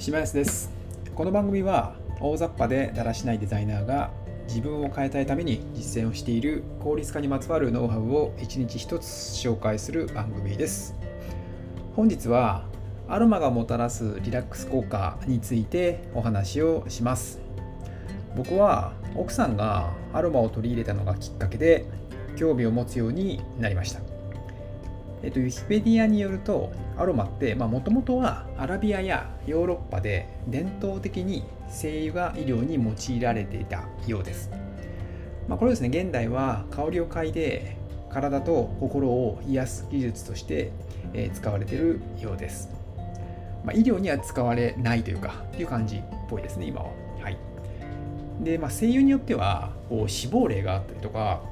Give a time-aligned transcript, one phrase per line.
[0.00, 0.70] 島安です。
[1.14, 4.10] この番組は大雑把でだらしないデザイナーが
[4.48, 10.94] 自分を変えたいために実践をしている効率化にまつわるノウハウを一日一つ紹介する番組です。
[11.94, 12.64] 本日は
[13.08, 17.38] アロマがもたらすリラックス効果についてお話をします。
[18.34, 21.84] 僕は奥さんがアロマを取り入れたのがきっかけで
[22.36, 24.00] 興味を持つようになりました。
[25.22, 34.50] えっと、ウィキペディアによるとアロマってもともとはアラビアやヨーロッパで伝統的に精油が医療に用いられていたようです、
[35.46, 37.76] まあ、これですね現代は香りを嗅いで
[38.10, 40.72] 体と心を癒す技術として、
[41.32, 42.68] 使われているようです、
[43.64, 46.90] まあ、医療には使われないというかっていう感じっぽいですね今は。
[47.20, 47.38] はい。
[48.40, 51.42] で、まあ、精油によってはこう死亡例があったりとか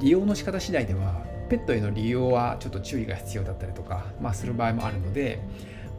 [0.00, 5.40] 利用の仕方次第ではペットへの利用はちょっと注意が必要だったりとか、まあ、する場合もあるので、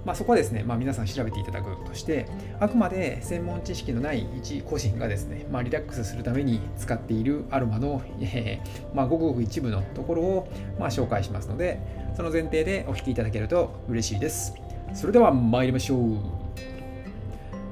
[0.05, 2.27] まあ、そこはですね、まあ、皆さん調べていただくとして
[2.59, 10.47] あくまで専門知識のない一個人がですね、まあ、リラックスするために使っているアロマの、えー、まあ、ごくごく一部のところを、
[10.79, 11.79] ま、紹介しますので
[12.15, 14.53] その前提でお聞きいただけると嬉しいです。
[14.93, 16.45] それでは参りましょう。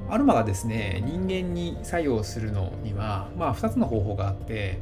[0.09, 4.79] アロマがですね人間に作用するのには、まあ、2つの方法があって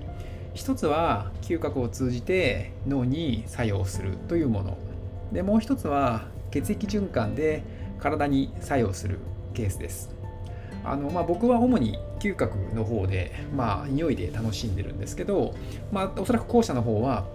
[0.53, 4.77] 一つは嗅覚を通じて脳に作用するというもの。
[5.31, 7.63] でもう一つは血液循環で
[7.99, 9.19] 体に作用する
[9.53, 10.09] ケースです。
[10.83, 15.53] あの、まあ、僕は主に嗅覚の方で、まあ、匂いで楽しんでるんですけど、
[15.91, 17.25] まあ、おそらく後者の方は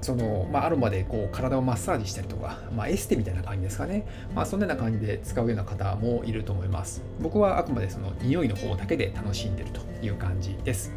[0.00, 7.02] その、まあ、アロマでこう体をマッサージしたりとか、まあ、エステみたいな感じですかね、まあ、そんなような感じで使うような方もいると思います。
[7.20, 10.92] 僕はあくまでその匂いの方だけで楽しんでるという感じです。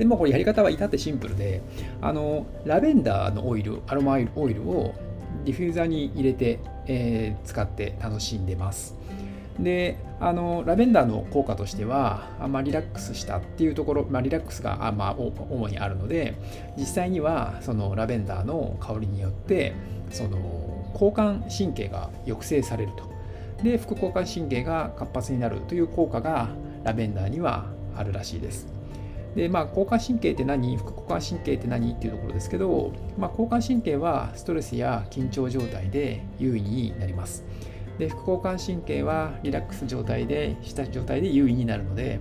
[0.00, 1.60] でもこれやり方は至ってシンプルで、
[2.00, 4.94] あのラベンダーのオイル、アロマオイルを
[5.44, 8.96] ディフューザーに入れて、えー、使って楽しんでます。
[9.58, 16.34] であのラベンダーの効果としては、まあ、リラックスしたっていうところ、まあ、リラックスがあ、まあ、主にあるので
[16.78, 19.74] 実際にはそのラベンダーの香りによって
[20.10, 20.38] その
[20.94, 26.48] 交感神経が抑制されるとで副交感神経が活発になるという効果が
[26.84, 28.79] ラベンダーにはあるらしいです。
[29.36, 30.76] でまあ、交感神経って何？
[30.76, 31.92] 副交感神経って何？
[31.92, 37.44] っていうところですけど、まあ、交感神経はストレスや緊張状態で優位になります。
[37.98, 42.18] で副交感神経はリラックス状態でした状態で優位になるので、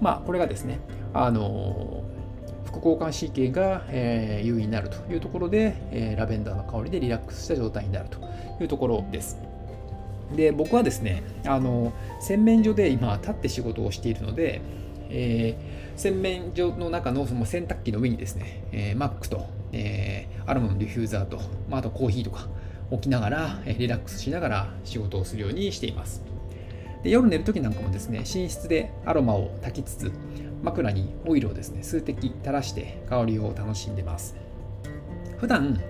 [0.00, 0.80] まあ、これがですね
[1.14, 2.04] あの
[2.66, 8.18] 副交感神経が、えー、優位になるというところで、えー、ラベンダーの香りでリラックスした状態になると
[8.60, 9.38] いうところです。
[10.34, 14.60] で僕はですねあの洗面所で今立って仕事をしているので
[15.10, 22.48] えー、洗面所の中のその洗濯機の上にですね、えー、マックと、えー、アロマのディフューザーと、まあ、あとコーヒーとか
[22.90, 26.24] 置きながら、えリラックスしながら仕事をするようにしています。
[27.04, 30.12] で夜寝るときなんかもですね、寝室でアロマを焚きつつ、
[30.64, 34.34] 枕にオイルをですね、数滴垂らして香りを楽しんでます。
[35.38, 35.80] 普段、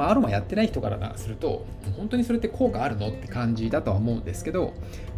[0.00, 4.72] まあ、アロマやってない人からすると、本当にそれって効果あるのって感じだとは思うんですけど、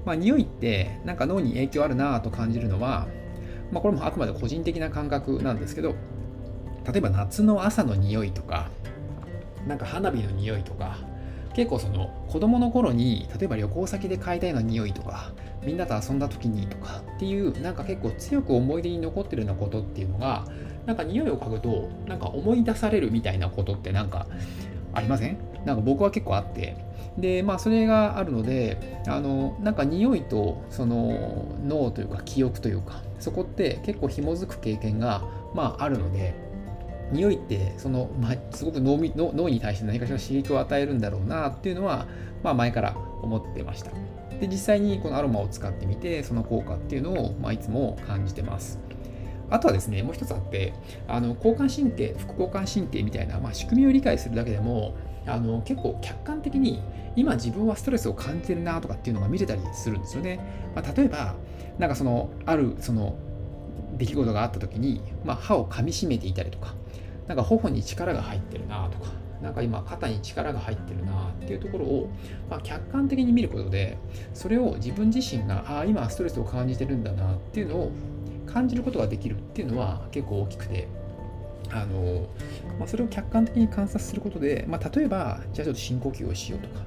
[0.04, 3.06] まあ、匂いってなんか脳に影響あるなと感じるのは、
[3.70, 5.94] まあ、これもあくまで個人的な感覚なんですけど
[6.84, 8.70] 例えば夏の朝の匂いとか
[9.68, 10.98] なんか花火の匂いとか
[11.54, 15.30] 結構その子供の頃に例えば旅行先で嗅いだような匂いとか
[15.64, 20.44] みんなと遊んだ時にとかっていうなんか結構強く思い出に残ってるようなことっていうのが
[20.86, 24.26] なんか匂いを嗅ぐとなんか思い出されるみたいなことってなんか
[24.94, 25.38] ありません？
[25.64, 26.76] なんか僕は結構あって。
[27.18, 35.22] でまあそれがあるのであのなんか匂いとその脳というか記憶というかそこって結構紐づく経験が
[35.54, 36.34] まああるので
[37.10, 38.96] 匂いってその、まあ、すごく脳
[39.34, 42.06] 脳に対して何かしら刺激を与えるんだろうなっていうのは、
[42.42, 43.90] まあ、前から思ってました。
[44.40, 48.78] で実際にこのアロマを使ってみてその効果っていうのを、まあ、いつも感じてます。
[49.50, 50.72] あとはですねもう一つあって
[51.08, 54.94] あの交感神経副交感神経みたいな、まあ、仕組みを理解するだけでも
[55.26, 56.82] あの結構客観的に
[57.14, 60.40] 今自分はストレスを感じてるなとかっていうのが見れたりするんですよね。
[60.74, 61.34] まあ、例えば
[61.78, 63.16] なんかそのあるその
[63.96, 66.74] 出来事があった時に、まあ、歯を噛みしめていたりとか
[67.28, 69.10] なんか頬に力が入ってるなとか
[69.42, 72.10] なんか今肩に力が入ってるなっていうところを、
[72.48, 73.98] まあ、客観的に見ることで
[74.34, 77.92] それを自分自身がああ今ストレスを感じてるんだなっていうのを
[78.46, 80.88] 感じることができるっていうのは結構大きくて
[81.70, 82.28] あの、
[82.78, 86.80] まあ、それを客観的に観察することで、まあ、例えばじゃあちょっと深呼吸をしようとか、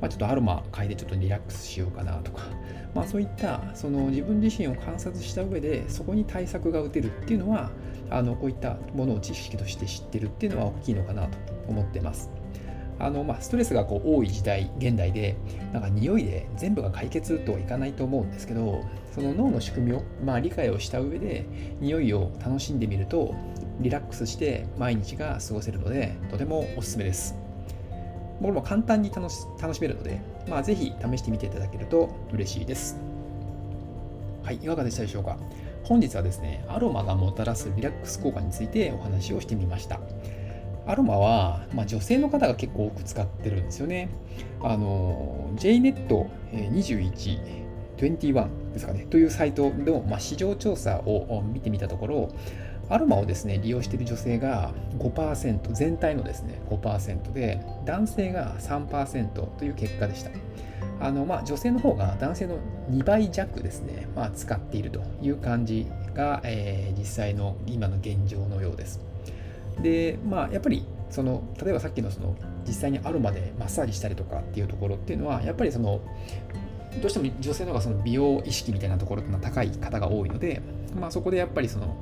[0.00, 2.42] まあ、ちょっとアロマ嗅いでちょっとリラックスしようかなとか、
[2.94, 7.70] まあ、そういったその自分自身を観察した上でそこに対策が打てるっていうのは
[8.10, 12.30] あのこういったものを知識として知ってるっていうのは大きいのかなと思ってます。
[12.98, 15.36] あのまあ、ストレスがこう多い時代現代で
[15.72, 18.84] なんか匂いで全部が解決とはいかないと思うんですけど
[19.14, 21.46] その脳の仕組みを、まあ、理解をした上で
[21.80, 23.32] 匂いを楽しんでみると
[23.78, 27.36] リラックスして毎日が過ごせるのでとてもおすすめです。
[28.40, 32.96] これも簡単に楽し楽しめるので、まあ、ぜひ試してみていただけると嬉しいです。
[34.42, 35.38] はいいかがでしたでしょうか？
[35.84, 40.00] 本日はですねアロマがもたらすリラックス効果についてお話をしてみました。
[40.86, 44.10] アロマは、まあ、女性の方が結構多く使ってるんですよね。
[44.60, 47.63] あの JNET21
[47.96, 52.28] 21ですかね、というサイトの、まあ、市場調査を見てみたところ、
[52.88, 60.30] アロマをですね、利用している女性が5%、全体のですね、5%で、男性が3%という結果でした。
[61.00, 62.58] あのまあ、女性の方が男性の
[62.90, 69.00] 2倍弱ですね、まあ、使っているという感じが、えー、実際の今の現状のようです。
[69.82, 72.36] で、まあ、やっぱりその例えばさっきのその
[72.66, 76.00] 実際にアロマでマッサージしたりとかっていうところっていうのはやっぱりその
[77.00, 80.62] どうしても女性の方がその美容意識みたいなところってのは高い方が多いので、
[80.98, 81.96] まあ、そこでやっぱりその、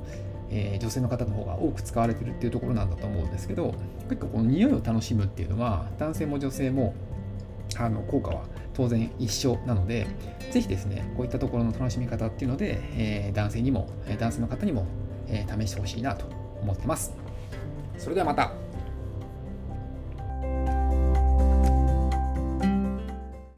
[0.49, 3.73] えー、女性の方の方が多く使われてるっていうところなんだと思うんですけど
[4.09, 6.93] 結構この匂いを楽しむっていうのは男性も女性も
[7.77, 8.43] あの効果は
[8.73, 10.07] 当然一緒なので
[10.51, 13.89] ぜひですねこういったところの楽しみ方っていうので、えー、男性にも
[14.19, 14.85] 男性の方にも、
[15.27, 16.25] えー、試してほしいなと
[16.61, 17.13] 思ってます。
[17.97, 18.62] それではまた。